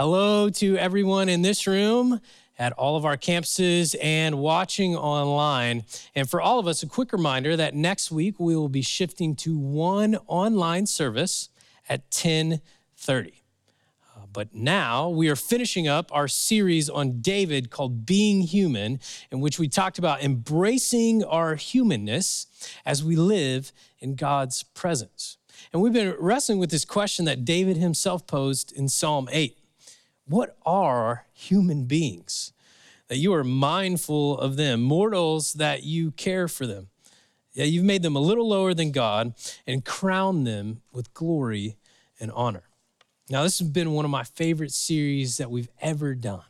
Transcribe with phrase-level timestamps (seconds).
[0.00, 2.22] Hello to everyone in this room,
[2.58, 5.84] at all of our campuses, and watching online.
[6.14, 9.36] And for all of us, a quick reminder that next week we will be shifting
[9.36, 11.50] to one online service
[11.86, 13.42] at 1030.
[14.16, 19.40] Uh, but now we are finishing up our series on David called Being Human, in
[19.40, 22.46] which we talked about embracing our humanness
[22.86, 25.36] as we live in God's presence.
[25.74, 29.59] And we've been wrestling with this question that David himself posed in Psalm 8
[30.30, 32.52] What are human beings?
[33.08, 36.86] That you are mindful of them, mortals that you care for them.
[37.52, 39.34] Yeah, you've made them a little lower than God
[39.66, 41.78] and crowned them with glory
[42.20, 42.62] and honor.
[43.28, 46.44] Now, this has been one of my favorite series that we've ever done.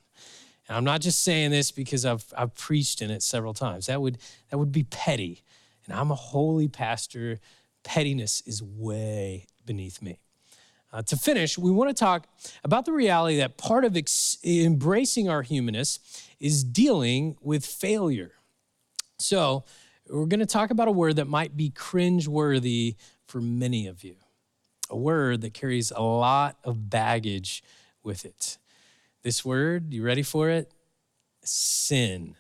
[0.69, 3.87] And I'm not just saying this because I've, I've preached in it several times.
[3.87, 4.19] That would,
[4.51, 5.43] that would be petty.
[5.87, 7.39] And I'm a holy pastor
[7.83, 10.19] pettiness is way beneath me.
[10.93, 12.27] Uh, to finish, we want to talk
[12.65, 16.01] about the reality that part of ex- embracing our humanness
[16.41, 18.33] is dealing with failure.
[19.19, 19.65] So,
[20.09, 24.17] we're going to talk about a word that might be cringe-worthy for many of you,
[24.89, 27.63] a word that carries a lot of baggage
[28.03, 28.59] with it.
[29.23, 30.73] This word, you ready for it?
[31.45, 32.35] Sin.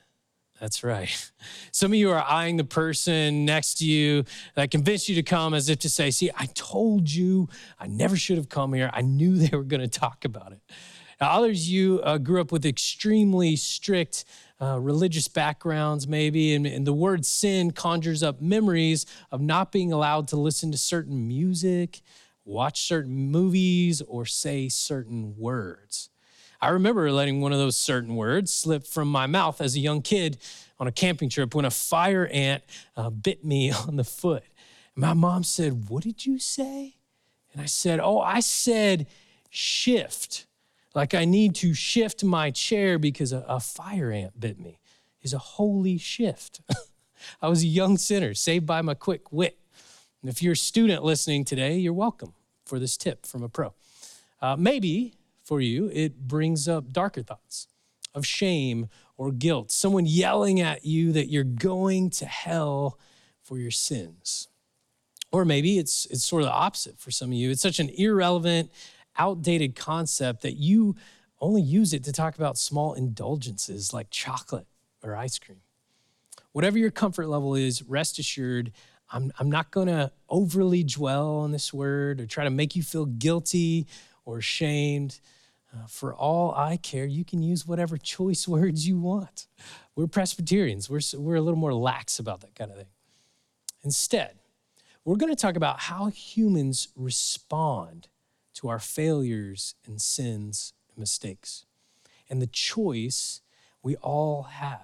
[0.61, 1.31] That's right.
[1.73, 5.55] Some of you are eyeing the person next to you that convinced you to come
[5.55, 8.91] as if to say, See, I told you I never should have come here.
[8.93, 10.61] I knew they were going to talk about it.
[11.21, 14.25] Now, others, you uh, grew up with extremely strict
[14.61, 19.93] uh, religious backgrounds, maybe, and, and the word sin conjures up memories of not being
[19.93, 22.01] allowed to listen to certain music,
[22.45, 26.11] watch certain movies, or say certain words.
[26.63, 30.03] I remember letting one of those certain words slip from my mouth as a young
[30.03, 30.39] kid
[30.79, 32.63] on a camping trip when a fire ant
[32.97, 34.45] uh, bit me on the foot.
[34.95, 36.97] My mom said, What did you say?
[37.53, 39.07] And I said, Oh, I said
[39.49, 40.47] shift.
[40.95, 44.79] Like I need to shift my chair because a, a fire ant bit me.
[45.23, 46.63] Is a holy shift.
[47.43, 49.59] I was a young sinner, saved by my quick wit.
[50.23, 52.33] And if you're a student listening today, you're welcome
[52.65, 53.75] for this tip from a pro.
[54.41, 55.15] Uh, maybe
[55.51, 57.67] for you, it brings up darker thoughts
[58.15, 63.01] of shame or guilt, someone yelling at you that you're going to hell
[63.43, 64.47] for your sins.
[65.33, 67.51] Or maybe it's, it's sort of the opposite for some of you.
[67.51, 68.71] It's such an irrelevant,
[69.19, 70.95] outdated concept that you
[71.41, 74.69] only use it to talk about small indulgences like chocolate
[75.03, 75.63] or ice cream.
[76.53, 78.71] Whatever your comfort level is, rest assured,
[79.11, 82.85] I'm, I'm not going to overly dwell on this word or try to make you
[82.85, 83.89] feel guilty
[84.25, 85.19] or ashamed.
[85.73, 89.47] Uh, for all I care, you can use whatever choice words you want.
[89.95, 92.87] We're Presbyterians, we're, we're a little more lax about that kind of thing.
[93.83, 94.39] Instead,
[95.05, 98.09] we're going to talk about how humans respond
[98.55, 101.65] to our failures and sins and mistakes,
[102.29, 103.41] and the choice
[103.83, 104.81] we all have.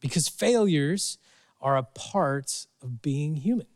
[0.00, 1.18] Because failures
[1.60, 3.66] are a part of being human.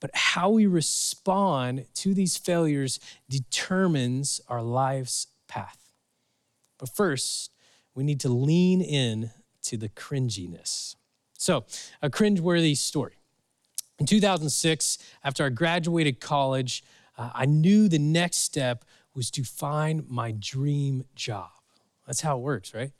[0.00, 5.78] But how we respond to these failures determines our life's path.
[6.78, 7.52] But first,
[7.94, 9.30] we need to lean in
[9.62, 10.94] to the cringiness.
[11.38, 11.64] So,
[12.02, 13.14] a cringeworthy story.
[13.98, 16.84] In 2006, after I graduated college,
[17.16, 21.50] uh, I knew the next step was to find my dream job.
[22.06, 22.92] That's how it works, right?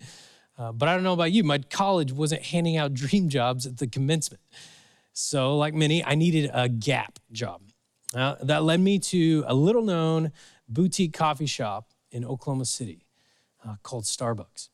[0.59, 3.77] Uh, but I don't know about you, my college wasn't handing out dream jobs at
[3.77, 4.43] the commencement.
[5.12, 7.62] So, like many, I needed a gap job.
[8.15, 10.33] Uh, that led me to a little known
[10.69, 13.06] boutique coffee shop in Oklahoma City
[13.67, 14.69] uh, called Starbucks.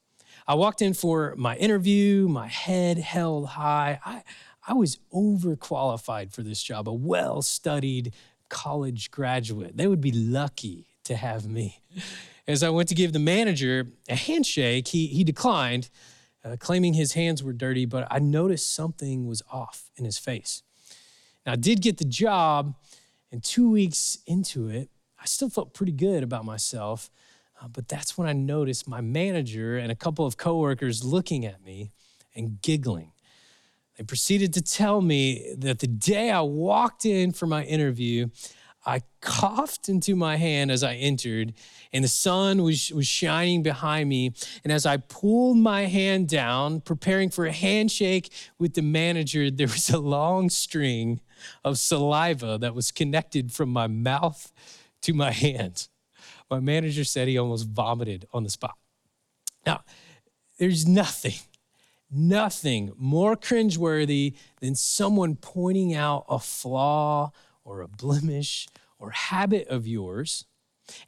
[0.46, 4.00] I walked in for my interview, my head held high.
[4.04, 4.22] I,
[4.66, 8.14] I was overqualified for this job, a well studied
[8.48, 9.76] college graduate.
[9.76, 11.82] They would be lucky to have me.
[12.46, 15.90] As I went to give the manager a handshake, he, he declined,
[16.44, 20.62] uh, claiming his hands were dirty, but I noticed something was off in his face.
[21.46, 22.74] Now, I did get the job,
[23.30, 27.10] and two weeks into it, I still felt pretty good about myself.
[27.62, 31.62] Uh, but that's when I noticed my manager and a couple of coworkers looking at
[31.64, 31.92] me
[32.34, 33.12] and giggling.
[33.96, 38.28] They proceeded to tell me that the day I walked in for my interview,
[38.84, 41.52] I coughed into my hand as I entered,
[41.92, 44.32] and the sun was, was shining behind me.
[44.64, 49.68] And as I pulled my hand down, preparing for a handshake with the manager, there
[49.68, 51.20] was a long string
[51.64, 54.50] of saliva that was connected from my mouth
[55.02, 55.86] to my hand.
[56.50, 58.76] My manager said he almost vomited on the spot.
[59.66, 59.84] Now,
[60.58, 61.34] there's nothing,
[62.10, 67.32] nothing more cringeworthy than someone pointing out a flaw
[67.64, 68.68] or a blemish
[68.98, 70.44] or habit of yours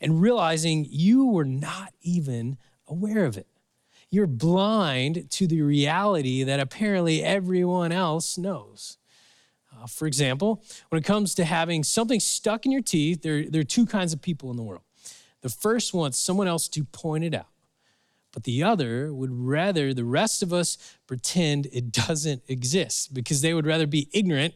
[0.01, 3.47] and realizing you were not even aware of it.
[4.11, 8.99] You're blind to the reality that apparently everyone else knows.
[9.73, 13.61] Uh, for example, when it comes to having something stuck in your teeth, there, there
[13.61, 14.84] are two kinds of people in the world.
[15.45, 17.51] The first wants someone else to point it out,
[18.33, 23.53] but the other would rather the rest of us pretend it doesn't exist because they
[23.53, 24.55] would rather be ignorant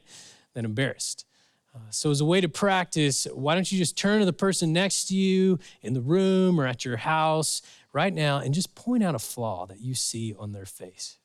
[0.55, 1.27] than embarrassed.
[1.75, 4.73] Uh, so, as a way to practice, why don't you just turn to the person
[4.73, 7.61] next to you in the room or at your house
[7.93, 11.19] right now and just point out a flaw that you see on their face?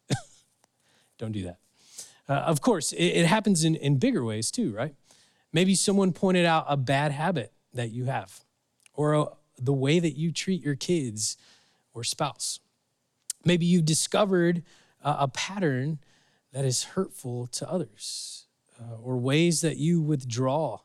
[1.18, 1.59] don't do that.
[2.27, 4.94] Uh, of course, it, it happens in, in bigger ways too, right?
[5.54, 8.42] Maybe someone pointed out a bad habit that you have
[8.94, 9.27] or a,
[9.58, 11.38] the way that you treat your kids
[11.94, 12.60] or spouse.
[13.46, 14.64] Maybe you've discovered
[15.02, 16.00] a, a pattern
[16.52, 18.46] that is hurtful to others
[18.80, 20.80] uh, or ways that you withdraw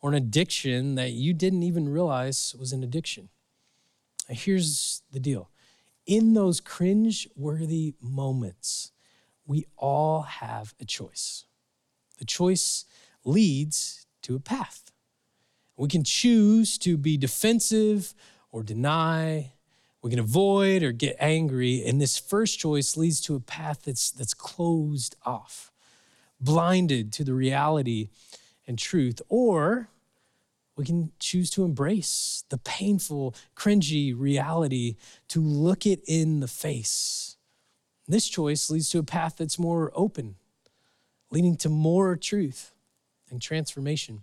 [0.00, 3.28] or an addiction that you didn't even realize was an addiction.
[4.28, 5.48] here's the deal
[6.06, 8.92] in those cringe worthy moments,
[9.46, 11.44] we all have a choice.
[12.18, 12.84] The choice
[13.24, 14.91] leads to a path.
[15.76, 18.14] We can choose to be defensive
[18.50, 19.52] or deny.
[20.02, 21.84] We can avoid or get angry.
[21.84, 25.72] And this first choice leads to a path that's, that's closed off,
[26.40, 28.08] blinded to the reality
[28.66, 29.22] and truth.
[29.28, 29.88] Or
[30.76, 34.96] we can choose to embrace the painful, cringy reality,
[35.28, 37.36] to look it in the face.
[38.08, 40.36] This choice leads to a path that's more open,
[41.30, 42.72] leading to more truth
[43.30, 44.22] and transformation.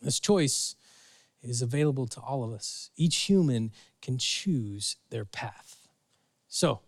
[0.00, 0.76] This choice
[1.42, 2.90] is available to all of us.
[2.96, 5.88] Each human can choose their path.
[6.48, 6.80] So,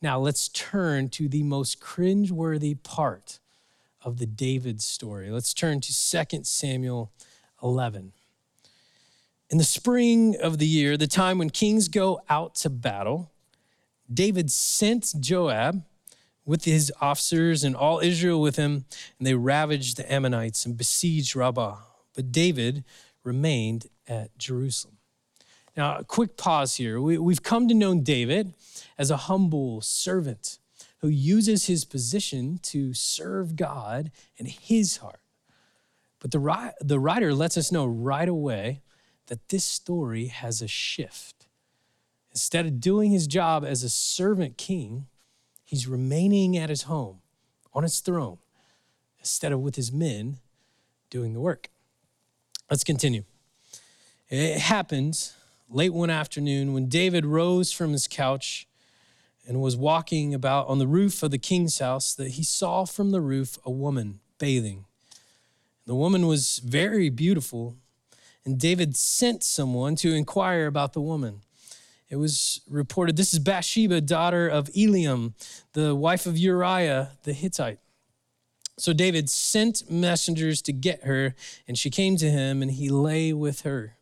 [0.00, 3.40] now let's turn to the most cringeworthy part
[4.02, 5.30] of the David story.
[5.30, 7.10] Let's turn to 2 Samuel
[7.62, 8.12] 11.
[9.50, 13.32] In the spring of the year, the time when kings go out to battle,
[14.12, 15.82] David sent Joab
[16.44, 18.84] with his officers and all Israel with him,
[19.18, 21.78] and they ravaged the Ammonites and besieged Rabbah
[22.18, 22.82] but David
[23.22, 24.96] remained at Jerusalem.
[25.76, 27.00] Now, a quick pause here.
[27.00, 28.54] We, have come to know David
[28.98, 30.58] as a humble servant
[30.98, 35.20] who uses his position to serve God and his heart.
[36.18, 38.82] But the, the writer lets us know right away
[39.28, 41.46] that this story has a shift.
[42.32, 45.06] Instead of doing his job as a servant king,
[45.64, 47.20] he's remaining at his home
[47.72, 48.38] on his throne
[49.20, 50.38] instead of with his men
[51.10, 51.70] doing the work.
[52.70, 53.24] Let's continue.
[54.28, 55.30] It happened
[55.70, 58.66] late one afternoon when David rose from his couch
[59.46, 63.10] and was walking about on the roof of the king's house that he saw from
[63.10, 64.84] the roof a woman bathing.
[65.86, 67.74] The woman was very beautiful,
[68.44, 71.40] and David sent someone to inquire about the woman.
[72.10, 75.32] It was reported this is Bathsheba, daughter of Eliam,
[75.72, 77.78] the wife of Uriah the Hittite.
[78.78, 81.34] So David sent messengers to get her,
[81.66, 83.96] and she came to him, and he lay with her.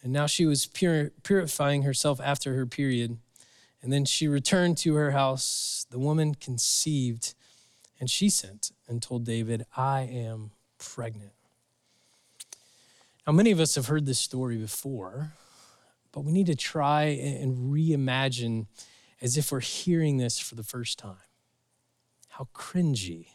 [0.00, 3.18] And now she was pur- purifying herself after her period.
[3.82, 5.86] And then she returned to her house.
[5.90, 7.34] The woman conceived,
[7.98, 11.32] and she sent and told David, I am pregnant.
[13.26, 15.32] Now, many of us have heard this story before,
[16.12, 18.66] but we need to try and reimagine
[19.20, 21.16] as if we're hearing this for the first time.
[22.28, 23.26] How cringy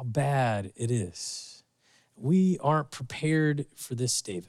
[0.00, 1.62] how bad it is.
[2.16, 4.48] We aren't prepared for this David.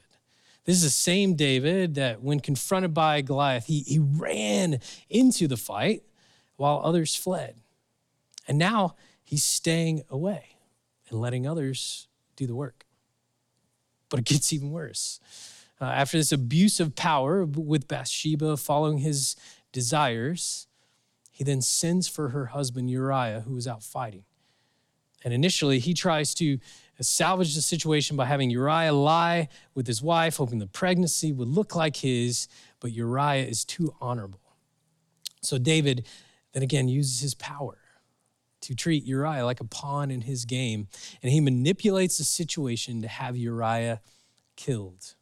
[0.64, 4.80] This is the same David that, when confronted by Goliath, he, he ran
[5.10, 6.04] into the fight
[6.56, 7.56] while others fled.
[8.48, 10.56] And now he's staying away
[11.10, 12.86] and letting others do the work.
[14.08, 15.20] But it gets even worse.
[15.78, 19.36] Uh, after this abuse of power with Bathsheba following his
[19.70, 20.66] desires,
[21.30, 24.24] he then sends for her husband Uriah, who was out fighting.
[25.24, 26.58] And initially, he tries to
[27.02, 31.74] salvage the situation by having Uriah lie with his wife, hoping the pregnancy would look
[31.74, 32.48] like his,
[32.80, 34.40] but Uriah is too honorable.
[35.42, 36.06] So David
[36.52, 37.78] then again uses his power
[38.60, 40.86] to treat Uriah like a pawn in his game,
[41.22, 44.00] and he manipulates the situation to have Uriah
[44.54, 45.14] killed,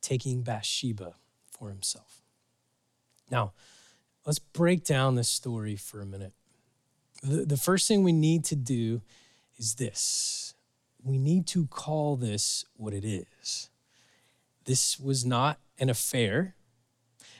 [0.00, 1.14] taking Bathsheba
[1.50, 2.22] for himself.
[3.30, 3.52] Now,
[4.26, 6.32] let's break down this story for a minute.
[7.22, 9.02] The, the first thing we need to do
[9.56, 10.54] is this
[11.04, 13.68] we need to call this what it is.
[14.64, 16.56] This was not an affair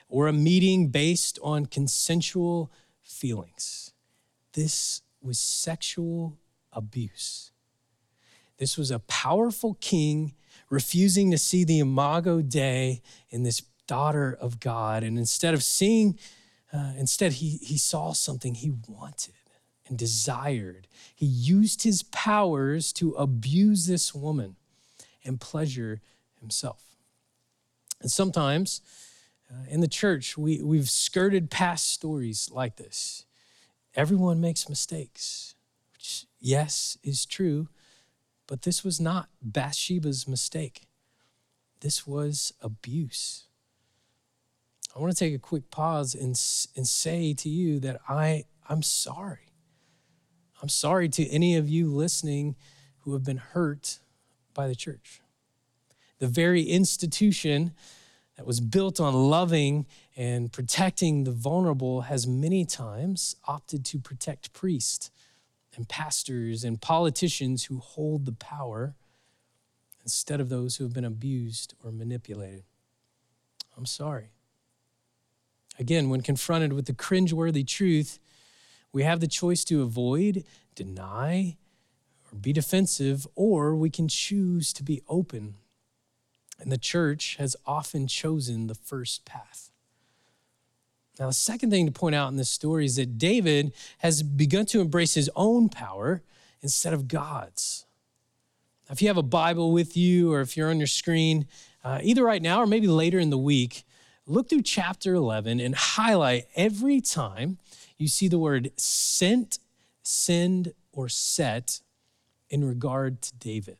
[0.08, 3.92] or a meeting based on consensual feelings.
[4.52, 6.38] This was sexual
[6.72, 7.52] abuse.
[8.58, 10.34] This was a powerful king
[10.68, 15.02] refusing to see the imago Dei in this daughter of God.
[15.02, 16.18] And instead of seeing,
[16.72, 19.34] uh, instead, he, he saw something he wanted
[19.88, 20.88] and desired.
[21.14, 24.56] He used his powers to abuse this woman
[25.24, 26.00] and pleasure
[26.40, 26.82] himself.
[28.00, 28.80] And sometimes
[29.50, 33.24] uh, in the church, we, we've skirted past stories like this.
[33.94, 35.54] Everyone makes mistakes,
[35.92, 37.68] which, yes, is true,
[38.46, 40.88] but this was not Bathsheba's mistake.
[41.80, 43.46] This was abuse.
[44.94, 46.38] I want to take a quick pause and,
[46.76, 49.43] and say to you that I, I'm sorry.
[50.64, 52.56] I'm sorry to any of you listening
[53.00, 53.98] who have been hurt
[54.54, 55.20] by the church.
[56.20, 57.74] The very institution
[58.38, 59.84] that was built on loving
[60.16, 65.10] and protecting the vulnerable has many times opted to protect priests
[65.76, 68.94] and pastors and politicians who hold the power
[70.02, 72.64] instead of those who have been abused or manipulated.
[73.76, 74.30] I'm sorry.
[75.78, 78.18] Again, when confronted with the cringeworthy truth,
[78.94, 80.44] we have the choice to avoid,
[80.76, 81.56] deny,
[82.32, 85.56] or be defensive, or we can choose to be open.
[86.60, 89.72] And the church has often chosen the first path.
[91.18, 94.64] Now, the second thing to point out in this story is that David has begun
[94.66, 96.22] to embrace his own power
[96.62, 97.86] instead of God's.
[98.90, 101.48] If you have a Bible with you or if you're on your screen,
[101.82, 103.84] uh, either right now or maybe later in the week,
[104.24, 107.58] look through chapter 11 and highlight every time
[107.98, 109.58] you see the word sent,
[110.02, 111.80] send, or set
[112.50, 113.78] in regard to David.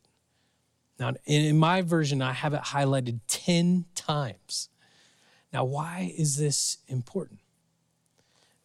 [0.99, 4.69] Now, in my version, I have it highlighted 10 times.
[5.51, 7.39] Now, why is this important?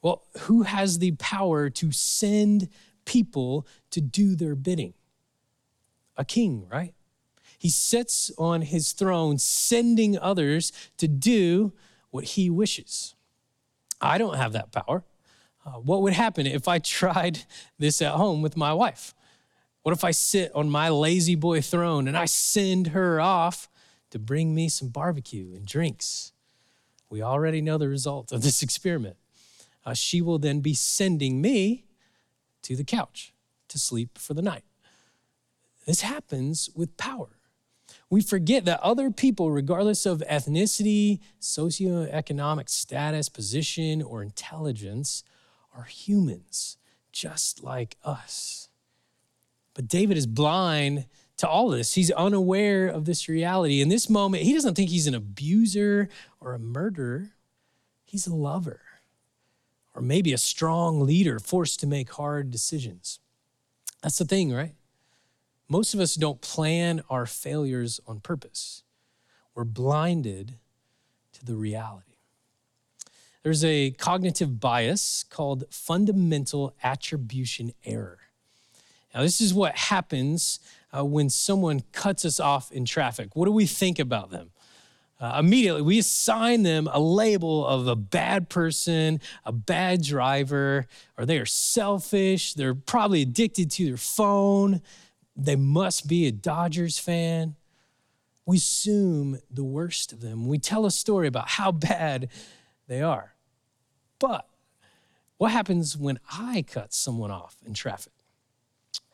[0.02, 2.69] Well, who has the power to send
[3.04, 4.95] people to do their bidding?
[6.16, 6.95] A king, right?
[7.59, 11.73] He sits on his throne, sending others to do
[12.11, 13.14] what he wishes.
[14.00, 15.04] I don't have that power.
[15.64, 17.40] Uh, what would happen if I tried
[17.79, 19.14] this at home with my wife?
[19.83, 23.69] What if I sit on my La-Z-Boy throne and I send her off
[24.11, 26.33] to bring me some barbecue and drinks?
[27.09, 29.17] We already know the result of this experiment.
[29.85, 31.87] Uh, she will then be sending me
[32.62, 33.33] to the couch
[33.69, 34.64] to sleep for the night.
[35.87, 37.40] This happens with power
[38.11, 45.23] we forget that other people, regardless of ethnicity, socioeconomic status, position, or intelligence,
[45.81, 46.77] are humans
[47.11, 48.69] just like us.
[49.75, 51.07] But David is blind
[51.39, 51.95] to all of this.
[51.95, 53.81] He's unaware of this reality.
[53.81, 57.31] In this moment, he doesn't think he's an abuser or a murderer,
[58.05, 58.83] he's a lover,
[59.95, 63.21] or maybe a strong leader forced to make hard decisions.
[64.03, 64.75] That's the thing, right?
[65.69, 68.83] Most of us don't plan our failures on purpose.
[69.55, 70.59] We're blinded
[71.33, 72.10] to the reality.
[73.42, 78.18] There's a cognitive bias called fundamental attribution error.
[79.14, 80.61] Now, this is what happens
[80.97, 83.35] uh, when someone cuts us off in traffic.
[83.35, 84.50] What do we think about them?
[85.20, 90.87] Uh, immediately, we assign them a label of a bad person, a bad driver,
[91.18, 94.80] or they are selfish, they're probably addicted to their phone,
[95.37, 97.56] they must be a Dodgers fan.
[98.47, 100.49] We assume the worst of them.
[100.49, 102.30] We tell a story about how bad
[102.90, 103.35] they are.
[104.18, 104.47] But
[105.38, 108.12] what happens when I cut someone off in traffic?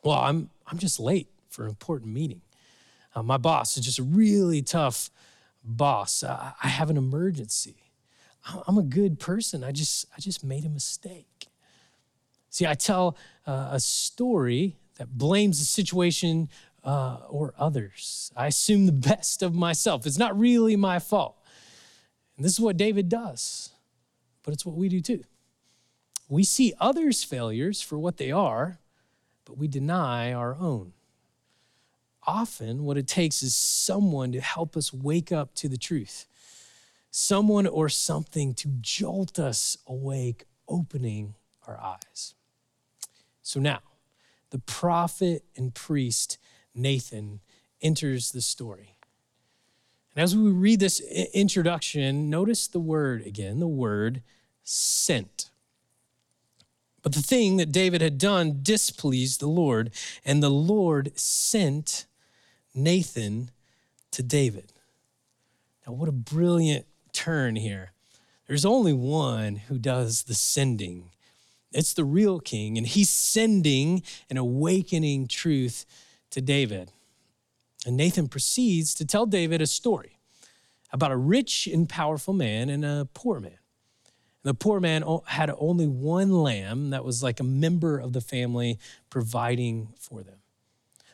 [0.03, 2.41] Well, I'm, I'm just late for an important meeting.
[3.13, 5.11] Uh, my boss is just a really tough
[5.63, 6.23] boss.
[6.23, 7.75] Uh, I have an emergency.
[8.67, 9.63] I'm a good person.
[9.63, 11.47] I just, I just made a mistake.
[12.49, 13.15] See, I tell
[13.45, 16.49] uh, a story that blames the situation
[16.83, 18.31] uh, or others.
[18.35, 20.07] I assume the best of myself.
[20.07, 21.37] It's not really my fault.
[22.37, 23.71] And this is what David does,
[24.43, 25.23] but it's what we do too.
[26.29, 28.79] We see others' failures for what they are,
[29.43, 30.93] but we deny our own.
[32.23, 36.27] Often, what it takes is someone to help us wake up to the truth,
[37.09, 42.35] someone or something to jolt us awake, opening our eyes.
[43.41, 43.79] So now,
[44.49, 46.37] the prophet and priest
[46.75, 47.39] Nathan
[47.81, 48.96] enters the story.
[50.17, 54.23] And as we read this introduction, notice the word again, the word
[54.63, 55.51] sent.
[57.03, 59.91] But the thing that David had done displeased the Lord,
[60.25, 62.07] and the Lord sent
[62.73, 63.51] Nathan
[64.09, 64.73] to David.
[65.85, 67.91] Now, what a brilliant turn here.
[68.47, 71.11] There's only one who does the sending,
[71.71, 75.85] it's the real king, and he's sending an awakening truth
[76.31, 76.91] to David.
[77.87, 80.19] And Nathan proceeds to tell David a story
[80.91, 83.59] about a rich and powerful man and a poor man.
[84.43, 88.77] The poor man had only one lamb that was like a member of the family
[89.09, 90.39] providing for them.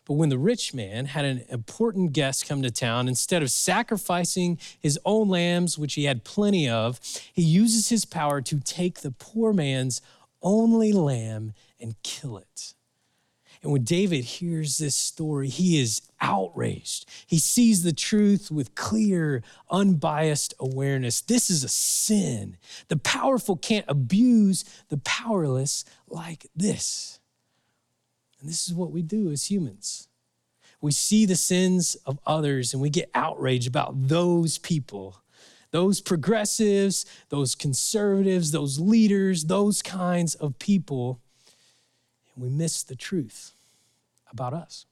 [0.06, 4.58] But when the rich man had an important guest come to town, instead of sacrificing
[4.80, 7.00] his own lambs, which he had plenty of,
[7.32, 10.02] he uses his power to take the poor man's
[10.42, 12.74] only lamb and kill it.
[13.64, 17.10] And when David hears this story, he is outraged.
[17.26, 19.42] He sees the truth with clear,
[19.72, 21.22] unbiased awareness.
[21.22, 22.58] This is a sin.
[22.90, 27.22] The powerful can't abuse the powerless like this.
[28.42, 30.10] And this is what we do as humans.
[30.82, 35.24] We see the sins of others and we get outraged about those people,
[35.72, 41.22] those progressives, those conservatives, those leaders, those kinds of people.
[42.34, 43.54] And we miss the truth
[44.32, 44.86] about us.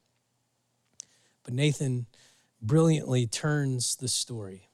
[1.44, 2.06] But Nathan
[2.60, 4.68] brilliantly turns the story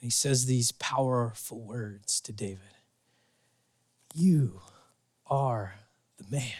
[0.00, 2.58] and he says these powerful words to David
[4.14, 4.60] You
[5.26, 5.76] are
[6.18, 6.52] the man.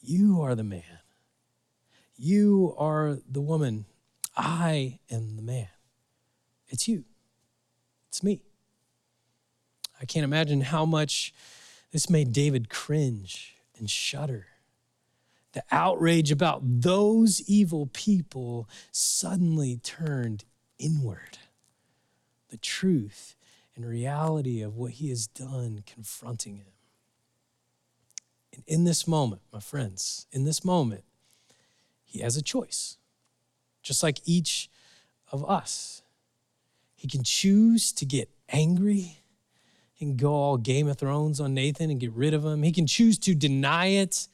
[0.00, 0.82] You are the man.
[2.16, 3.86] You are the woman.
[4.36, 5.68] I am the man.
[6.68, 7.04] It's you.
[8.08, 8.42] It's me.
[10.00, 11.32] I can't imagine how much
[11.92, 14.46] this made David cringe and shudder.
[15.52, 20.44] The outrage about those evil people suddenly turned
[20.78, 21.38] inward.
[22.48, 23.36] The truth
[23.76, 26.72] and reality of what he has done confronting him.
[28.52, 31.04] And in this moment, my friends, in this moment,
[32.04, 32.98] he has a choice,
[33.82, 34.70] just like each
[35.32, 36.02] of us.
[36.94, 39.18] He can choose to get angry.
[39.94, 42.64] He can go all Game of Thrones on Nathan and get rid of him.
[42.64, 44.28] He can choose to deny it.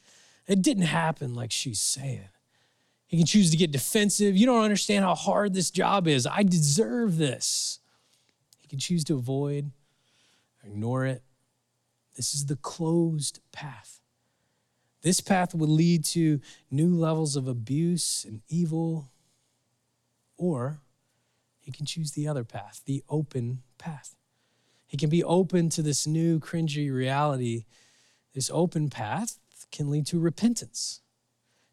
[0.47, 2.29] It didn't happen like she's saying.
[3.07, 4.37] He can choose to get defensive.
[4.37, 6.27] You don't understand how hard this job is.
[6.27, 7.81] I deserve this.
[8.59, 9.71] He can choose to avoid,
[10.65, 11.23] ignore it.
[12.17, 14.01] This is the closed path.
[15.03, 19.11] This path would lead to new levels of abuse and evil,
[20.37, 20.81] or
[21.59, 24.17] he can choose the other path, the open path.
[24.91, 27.65] He can be open to this new cringy reality.
[28.35, 29.39] This open path
[29.71, 31.01] can lead to repentance,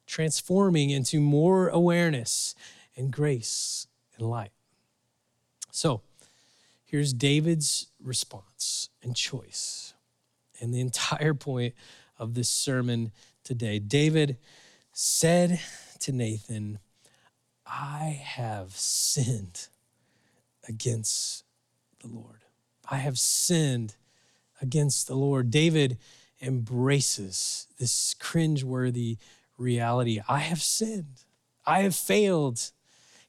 [0.05, 2.53] transforming into more awareness
[2.95, 4.51] and grace and light.
[5.71, 6.01] So,
[6.85, 9.95] here's David's response and choice.
[10.61, 11.73] And the entire point
[12.19, 13.11] of this sermon
[13.43, 13.79] today.
[13.79, 14.37] David
[14.93, 15.59] said
[16.01, 16.77] to Nathan,
[17.65, 19.69] I have sinned
[20.69, 21.45] against
[22.01, 22.43] the Lord.
[22.89, 23.95] I have sinned
[24.61, 25.51] against the Lord.
[25.51, 25.97] David
[26.41, 29.17] embraces this cringeworthy
[29.57, 30.21] reality.
[30.27, 31.23] I have sinned.
[31.65, 32.71] I have failed.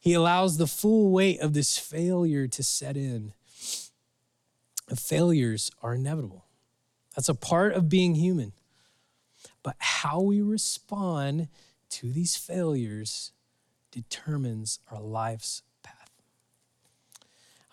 [0.00, 3.32] He allows the full weight of this failure to set in.
[4.94, 6.46] Failures are inevitable.
[7.14, 8.52] That's a part of being human.
[9.62, 11.48] But how we respond
[11.90, 13.32] to these failures
[13.90, 16.10] determines our life's path.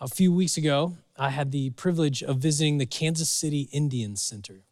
[0.01, 4.65] A few weeks ago, I had the privilege of visiting the Kansas City Indian Center.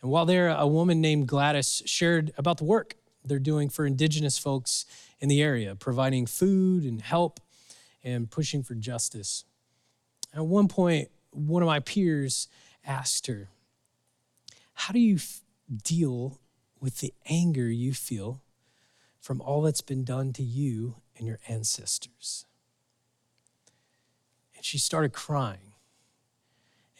[0.00, 4.36] And while there, a woman named Gladys shared about the work they're doing for indigenous
[4.36, 4.84] folks
[5.20, 7.38] in the area, providing food and help
[8.02, 9.44] and pushing for justice.
[10.34, 12.48] At one point, one of my peers
[12.84, 13.48] asked her,
[14.74, 15.18] How do you
[15.84, 16.40] deal
[16.80, 18.42] with the anger you feel
[19.20, 22.44] from all that's been done to you and your ancestors.
[24.62, 25.72] And she started crying.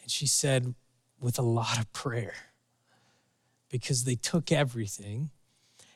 [0.01, 0.75] And she said,
[1.17, 2.33] with a lot of prayer,
[3.69, 5.29] because they took everything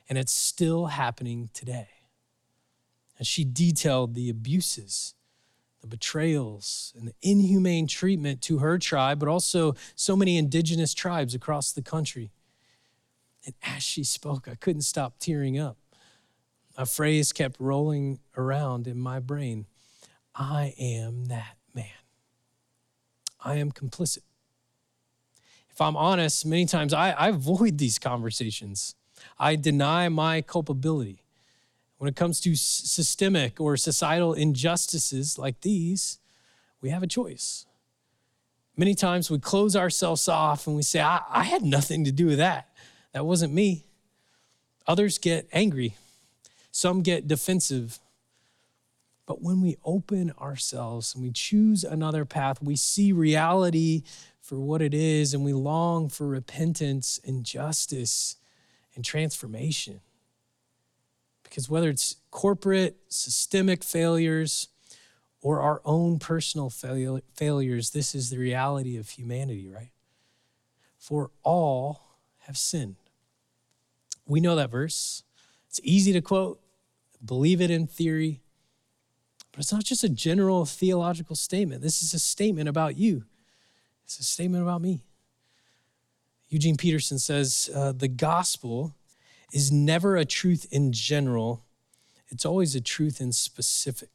[0.08, 1.88] and it's still happening today.
[3.18, 5.14] And she detailed the abuses,
[5.82, 11.34] the betrayals, and the inhumane treatment to her tribe, but also so many indigenous tribes
[11.34, 12.32] across the country.
[13.44, 15.76] And as she spoke, I couldn't stop tearing up.
[16.78, 19.66] A phrase kept rolling around in my brain
[20.38, 21.57] I am that.
[23.40, 24.22] I am complicit.
[25.70, 28.94] If I'm honest, many times I, I avoid these conversations.
[29.38, 31.22] I deny my culpability.
[31.98, 36.18] When it comes to systemic or societal injustices like these,
[36.80, 37.66] we have a choice.
[38.76, 42.26] Many times we close ourselves off and we say, I, I had nothing to do
[42.26, 42.68] with that.
[43.12, 43.84] That wasn't me.
[44.86, 45.96] Others get angry,
[46.70, 47.98] some get defensive.
[49.28, 54.02] But when we open ourselves and we choose another path, we see reality
[54.40, 58.36] for what it is and we long for repentance and justice
[58.94, 60.00] and transformation.
[61.42, 64.68] Because whether it's corporate, systemic failures,
[65.42, 69.92] or our own personal fail- failures, this is the reality of humanity, right?
[70.96, 72.96] For all have sinned.
[74.24, 75.22] We know that verse.
[75.68, 76.62] It's easy to quote,
[77.22, 78.40] believe it in theory,
[79.58, 81.82] but it's not just a general theological statement.
[81.82, 83.24] This is a statement about you,
[84.04, 85.00] it's a statement about me.
[86.48, 88.94] Eugene Peterson says uh, the gospel
[89.52, 91.64] is never a truth in general,
[92.28, 94.10] it's always a truth in specific.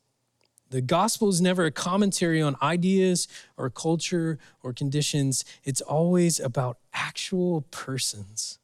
[0.69, 3.27] The gospel is never a commentary on ideas
[3.57, 5.43] or culture or conditions.
[5.65, 8.59] It's always about actual persons,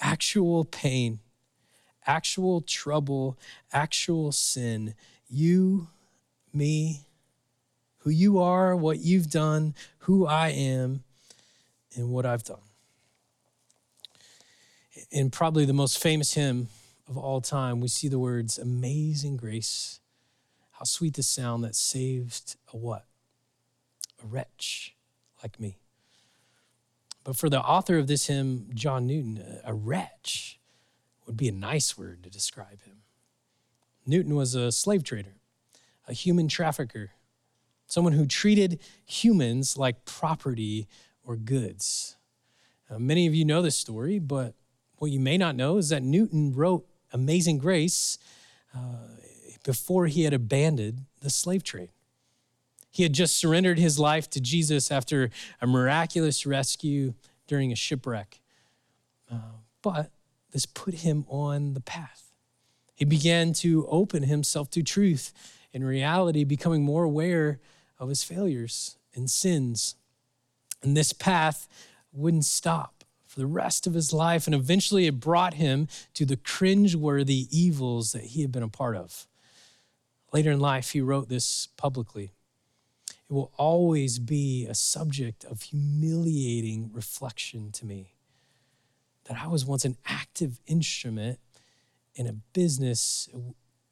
[0.00, 1.18] actual pain,
[2.06, 3.36] actual trouble,
[3.72, 4.94] actual sin.
[5.28, 5.88] You,
[6.54, 7.02] me,
[7.98, 11.04] who you are, what you've done, who I am,
[11.94, 12.58] and what I've done.
[15.10, 16.68] In probably the most famous hymn
[17.08, 20.00] of all time, we see the words Amazing Grace
[20.82, 23.04] how sweet the sound that saved a what?
[24.20, 24.96] A wretch
[25.40, 25.78] like me.
[27.22, 30.58] But for the author of this hymn, John Newton, a wretch
[31.24, 33.02] would be a nice word to describe him.
[34.04, 35.36] Newton was a slave trader,
[36.08, 37.12] a human trafficker,
[37.86, 40.86] someone who treated humans like property
[41.24, 42.16] or goods.
[42.90, 44.54] Now, many of you know this story, but
[44.96, 48.18] what you may not know is that Newton wrote Amazing Grace
[48.74, 49.08] uh,
[49.64, 51.90] before he had abandoned the slave trade.
[52.90, 57.14] He had just surrendered his life to Jesus after a miraculous rescue
[57.46, 58.40] during a shipwreck.
[59.30, 60.10] Uh, but
[60.52, 62.32] this put him on the path.
[62.94, 65.32] He began to open himself to truth,
[65.72, 67.60] in reality, becoming more aware
[67.98, 69.96] of his failures and sins.
[70.82, 71.68] And this path
[72.12, 74.46] wouldn't stop for the rest of his life.
[74.46, 78.96] And eventually, it brought him to the cringeworthy evils that he had been a part
[78.96, 79.26] of.
[80.32, 82.32] Later in life, he wrote this publicly.
[83.08, 88.14] It will always be a subject of humiliating reflection to me
[89.24, 91.38] that I was once an active instrument
[92.14, 93.28] in a business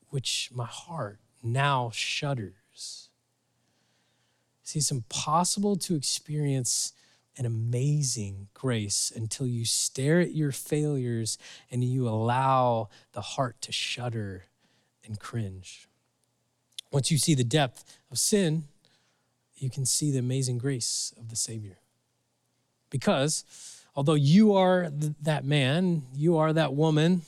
[0.09, 3.09] which my heart now shudders.
[4.63, 6.93] See, it's impossible to experience
[7.37, 11.39] an amazing grace until you stare at your failures
[11.71, 14.45] and you allow the heart to shudder
[15.05, 15.89] and cringe.
[16.93, 18.65] Once you see the depth of sin,
[19.57, 21.79] you can see the amazing grace of the Savior.
[22.91, 23.45] Because
[23.95, 27.23] although you are th- that man, you are that woman,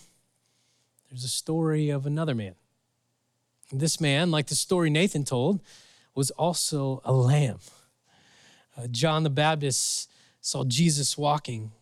[1.10, 2.54] there's a story of another man.
[3.72, 5.60] This man, like the story Nathan told,
[6.14, 7.58] was also a lamb.
[8.76, 11.72] Uh, John the Baptist saw Jesus walking.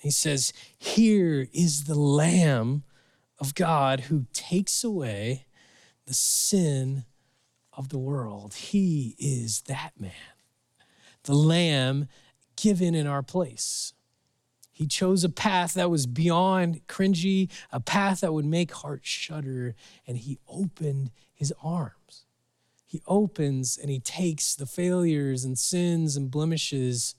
[0.00, 2.82] He says, Here is the Lamb
[3.38, 5.46] of God who takes away
[6.06, 7.04] the sin
[7.72, 8.54] of the world.
[8.54, 10.12] He is that man,
[11.24, 12.08] the Lamb
[12.56, 13.92] given in our place.
[14.72, 19.74] He chose a path that was beyond cringy, a path that would make hearts shudder,
[20.06, 22.24] and he opened his arms.
[22.86, 27.14] He opens and he takes the failures and sins and blemishes.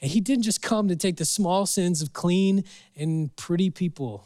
[0.00, 2.64] And he didn't just come to take the small sins of clean
[2.96, 4.24] and pretty people.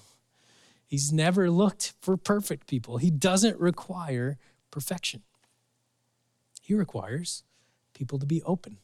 [0.86, 2.98] He's never looked for perfect people.
[2.98, 4.36] He doesn't require
[4.70, 5.22] perfection.
[6.60, 7.44] He requires
[7.94, 8.76] people to be open,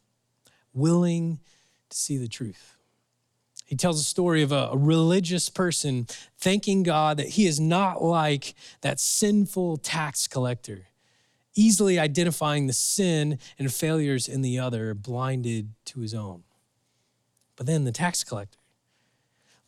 [0.72, 1.40] willing
[1.90, 2.77] to see the truth.
[3.68, 6.07] He tells a story of a, religious person
[6.38, 10.87] thanking God that he is not like that sinful tax collector,
[11.54, 16.44] easily identifying the sin and failures in the other, blinded to his own.
[17.57, 18.59] But then the tax collector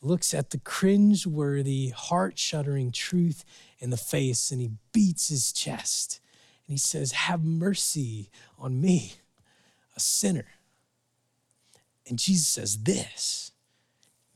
[0.01, 3.45] looks at the cringe-worthy, heart-shuddering truth
[3.77, 6.19] in the face and he beats his chest
[6.65, 9.13] and he says, Have mercy on me,
[9.95, 10.47] a sinner.
[12.07, 13.50] And Jesus says, This,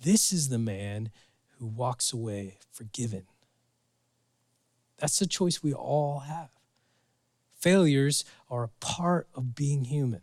[0.06, 1.10] this is the man
[1.58, 3.24] who walks away forgiven.
[5.00, 6.50] That's the choice we all have.
[7.60, 10.22] Failures are a part of being human.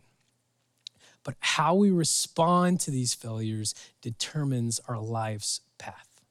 [1.23, 6.21] But how we respond to these failures determines our life's path.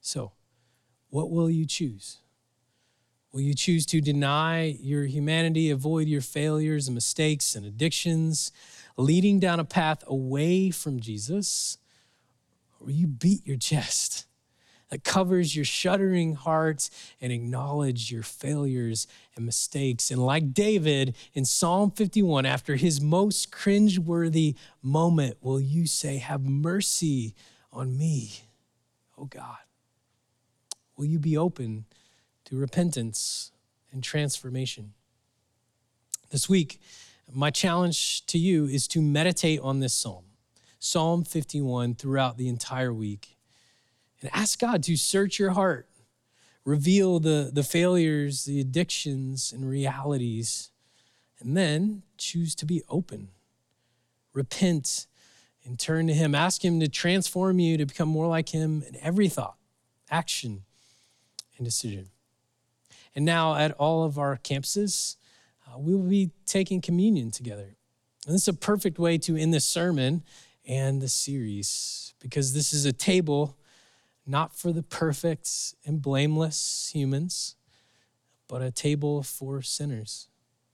[0.00, 0.32] So,
[1.08, 2.18] what will you choose?
[3.32, 8.50] Will you choose to deny your humanity, avoid your failures and mistakes and addictions,
[8.96, 11.78] leading down a path away from Jesus?
[12.80, 14.26] Will you beat your chest
[14.90, 16.88] that covers your shuddering heart
[17.20, 20.10] and acknowledge your failures and mistakes?
[20.10, 26.42] And like David in Psalm 51, after his most cringeworthy moment, will you say, Have
[26.42, 27.34] mercy
[27.72, 28.32] on me,
[29.18, 29.56] oh God?
[30.96, 31.84] will you be open
[32.46, 33.52] to repentance
[33.92, 34.94] and transformation?
[36.30, 36.80] This week,
[37.32, 40.24] my challenge to you is to meditate on this psalm,
[40.78, 43.36] Psalm 51, throughout the entire week.
[44.20, 45.88] And ask God to search your heart,
[46.64, 50.70] reveal the, the failures, the addictions, and realities,
[51.40, 53.28] and then choose to be open.
[54.32, 55.06] Repent
[55.64, 56.34] and turn to Him.
[56.34, 59.56] Ask Him to transform you to become more like Him in every thought,
[60.10, 60.62] action,
[61.58, 62.10] and decision.
[63.14, 65.16] And now, at all of our campuses,
[65.66, 67.76] uh, we will be taking communion together.
[68.26, 70.22] And this is a perfect way to end this sermon
[70.66, 73.56] and the series because this is a table
[74.26, 75.48] not for the perfect
[75.84, 77.54] and blameless humans,
[78.48, 80.28] but a table for sinners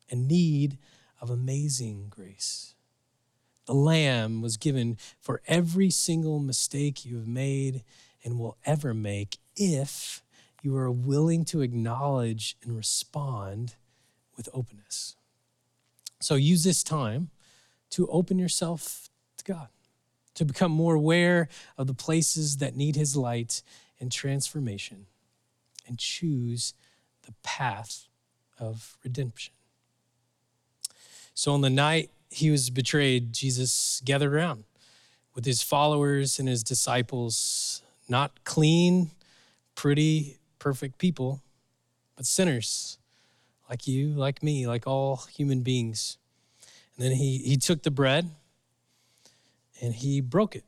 [0.09, 0.79] in need
[1.21, 2.75] of amazing grace.
[3.67, 7.85] The Lamb was given for every single mistake you have made
[8.25, 10.23] and will ever make if
[10.63, 13.77] you are willing to acknowledge and respond
[14.37, 15.17] with openness.
[16.21, 17.31] So use this time
[17.91, 19.69] to open yourself to God,
[20.35, 23.63] to become more aware of the places that need His light
[24.01, 25.07] and transformation,
[25.87, 26.75] and choose
[27.27, 28.09] the path
[28.59, 29.53] of redemption.
[31.35, 34.65] So on the night he was betrayed, Jesus gathered around
[35.35, 39.11] with his followers and his disciples, not clean,
[39.75, 41.41] pretty, perfect people,
[42.17, 42.99] but sinners
[43.69, 46.19] like you, like me, like all human beings.
[46.97, 48.31] And then he, he took the bread
[49.83, 50.65] and he broke it.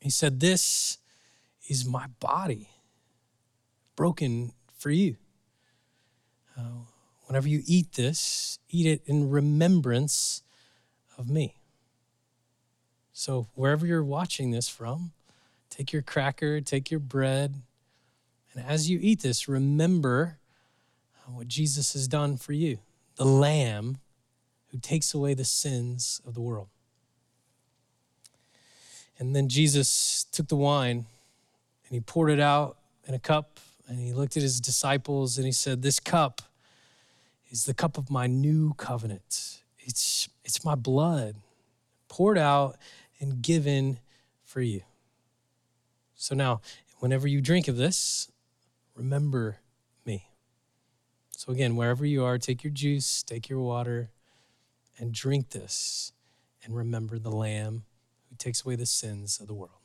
[0.00, 0.98] He said, This
[1.68, 2.70] is my body
[3.96, 5.16] broken for you.
[6.56, 6.84] Uh,
[7.26, 10.42] whenever you eat this, eat it in remembrance
[11.18, 11.56] of me.
[13.12, 15.12] So, wherever you're watching this from,
[15.68, 17.56] take your cracker, take your bread,
[18.54, 20.38] and as you eat this, remember
[21.26, 22.78] what Jesus has done for you
[23.16, 23.98] the Lamb
[24.68, 26.68] who takes away the sins of the world.
[29.18, 31.06] And then Jesus took the wine
[31.86, 35.46] and he poured it out in a cup and he looked at his disciples and
[35.46, 36.42] he said, This cup
[37.50, 39.60] is the cup of my new covenant.
[39.80, 41.36] It's, it's my blood
[42.08, 42.76] poured out
[43.20, 43.98] and given
[44.44, 44.82] for you.
[46.14, 46.60] So now,
[46.98, 48.30] whenever you drink of this,
[48.94, 49.58] remember
[50.06, 50.28] me.
[51.30, 54.10] so, again, wherever you are, take your juice, take your water,
[54.98, 56.12] and drink this,
[56.64, 57.84] and remember the Lamb
[58.42, 59.81] takes away the sins of the world.